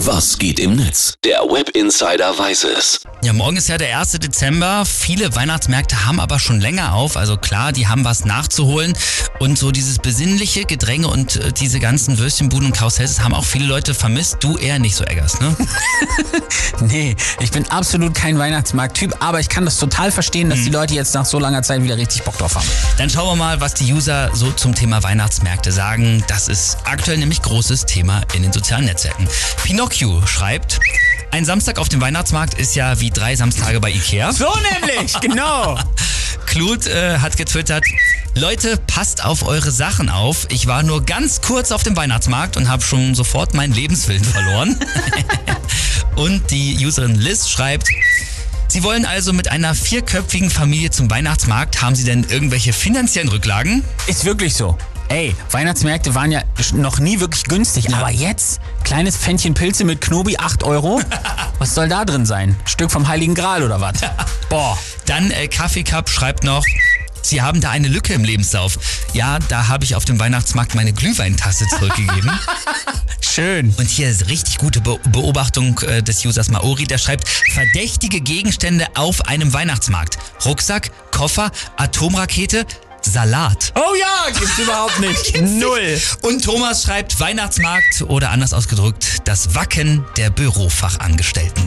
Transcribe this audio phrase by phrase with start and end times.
[0.00, 1.14] Was geht im Netz?
[1.24, 3.00] Der Web Insider weiß es.
[3.22, 4.12] Ja, morgen ist ja der 1.
[4.12, 4.84] Dezember.
[4.84, 7.16] Viele Weihnachtsmärkte haben aber schon länger auf.
[7.16, 8.92] Also klar, die haben was nachzuholen.
[9.40, 13.66] Und so dieses besinnliche Gedränge und äh, diese ganzen Würstchenbuden und Karussells haben auch viele
[13.66, 14.36] Leute vermisst.
[14.40, 15.56] Du eher nicht so, Eggers, ne?
[16.80, 20.94] Nee, ich bin absolut kein Weihnachtsmarkt-Typ, aber ich kann das total verstehen, dass die Leute
[20.94, 22.66] jetzt nach so langer Zeit wieder richtig Bock drauf haben.
[22.98, 26.22] Dann schauen wir mal, was die User so zum Thema Weihnachtsmärkte sagen.
[26.28, 29.26] Das ist aktuell nämlich großes Thema in den sozialen Netzwerken.
[29.64, 30.80] Pinocchio schreibt,
[31.30, 34.32] ein Samstag auf dem Weihnachtsmarkt ist ja wie drei Samstage bei Ikea.
[34.32, 35.78] So nämlich, genau.
[36.46, 37.84] Klut äh, hat getwittert,
[38.34, 40.46] Leute, passt auf eure Sachen auf.
[40.50, 44.78] Ich war nur ganz kurz auf dem Weihnachtsmarkt und habe schon sofort meinen Lebenswillen verloren.
[46.16, 47.88] und die Userin Liz schreibt,
[48.68, 51.80] Sie wollen also mit einer vierköpfigen Familie zum Weihnachtsmarkt.
[51.82, 53.84] Haben Sie denn irgendwelche finanziellen Rücklagen?
[54.06, 54.76] Ist wirklich so.
[55.08, 56.42] Ey, Weihnachtsmärkte waren ja
[56.74, 61.00] noch nie wirklich günstig, aber jetzt kleines Pfännchen Pilze mit Knobi 8 Euro.
[61.58, 62.56] Was soll da drin sein?
[62.64, 63.94] Stück vom Heiligen Gral oder was?
[64.50, 64.76] Boah.
[65.06, 66.64] Dann äh, Kaffee Cup schreibt noch,
[67.22, 68.78] Sie haben da eine Lücke im Lebenslauf.
[69.12, 72.30] Ja, da habe ich auf dem Weihnachtsmarkt meine Glühweintasse zurückgegeben.
[73.20, 73.74] Schön.
[73.78, 78.86] Und hier ist richtig gute Be Beobachtung äh, des Users Maori, der schreibt, verdächtige Gegenstände
[78.94, 80.18] auf einem Weihnachtsmarkt.
[80.44, 82.64] Rucksack, Koffer, Atomrakete,
[83.12, 83.72] Salat.
[83.76, 85.40] Oh ja, gibt's überhaupt nicht.
[85.40, 86.00] Null.
[86.22, 91.64] Und Thomas schreibt Weihnachtsmarkt oder anders ausgedrückt, das Wacken der Bürofachangestellten.